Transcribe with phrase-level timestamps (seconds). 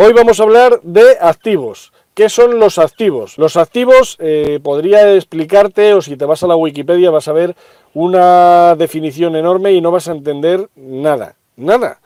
[0.00, 1.92] Hoy vamos a hablar de activos.
[2.14, 3.36] ¿Qué son los activos?
[3.36, 7.56] Los activos, eh, podría explicarte, o si te vas a la Wikipedia vas a ver
[7.94, 11.34] una definición enorme y no vas a entender nada.
[11.56, 11.98] Nada.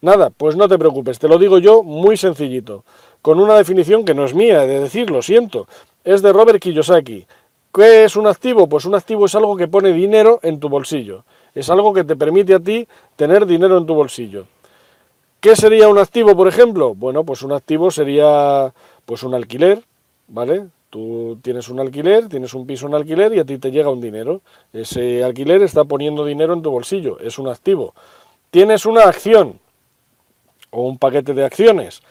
[0.00, 0.30] Nada.
[0.30, 2.84] Pues no te preocupes, te lo digo yo muy sencillito.
[3.22, 5.68] Con una definición que no es mía, de decir, lo siento.
[6.02, 7.28] Es de Robert Kiyosaki.
[7.72, 8.68] ¿Qué es un activo?
[8.68, 11.22] Pues un activo es algo que pone dinero en tu bolsillo.
[11.54, 14.46] Es algo que te permite a ti tener dinero en tu bolsillo.
[15.40, 16.94] ¿Qué sería un activo, por ejemplo?
[16.94, 18.72] Bueno, pues un activo sería
[19.04, 19.82] pues un alquiler,
[20.28, 20.66] ¿vale?
[20.90, 24.00] Tú tienes un alquiler, tienes un piso en alquiler y a ti te llega un
[24.00, 24.40] dinero.
[24.72, 27.94] Ese alquiler está poniendo dinero en tu bolsillo, es un activo.
[28.50, 29.58] Tienes una acción
[30.70, 32.02] o un paquete de acciones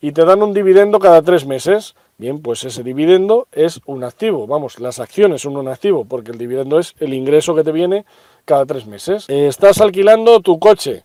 [0.00, 1.94] y te dan un dividendo cada tres meses.
[2.16, 4.46] Bien, pues ese dividendo es un activo.
[4.46, 8.04] Vamos, las acciones son un activo porque el dividendo es el ingreso que te viene
[8.44, 9.28] cada tres meses.
[9.28, 11.04] estás alquilando tu coche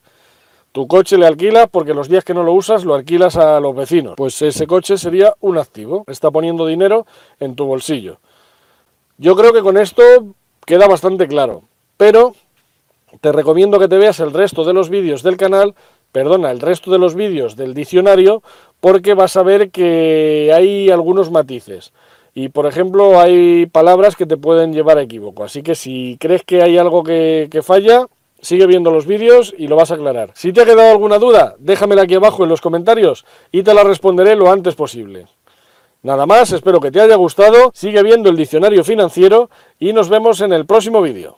[0.73, 3.75] tu coche le alquilas porque los días que no lo usas lo alquilas a los
[3.75, 4.15] vecinos.
[4.17, 6.03] Pues ese coche sería un activo.
[6.07, 7.05] Está poniendo dinero
[7.39, 8.17] en tu bolsillo.
[9.19, 10.01] Yo creo que con esto
[10.65, 11.61] queda bastante claro.
[11.95, 12.33] Pero
[13.21, 15.75] te recomiendo que te veas el resto de los vídeos del canal,
[16.11, 18.41] perdona, el resto de los vídeos del diccionario,
[18.79, 21.93] porque vas a ver que hay algunos matices.
[22.33, 25.43] Y por ejemplo, hay palabras que te pueden llevar a equívoco.
[25.43, 28.07] Así que si crees que hay algo que, que falla,
[28.43, 30.31] Sigue viendo los vídeos y lo vas a aclarar.
[30.35, 33.85] Si te ha quedado alguna duda, déjamela aquí abajo en los comentarios y te la
[33.85, 35.27] responderé lo antes posible.
[36.01, 39.49] Nada más, espero que te haya gustado, sigue viendo el diccionario financiero
[39.79, 41.37] y nos vemos en el próximo vídeo.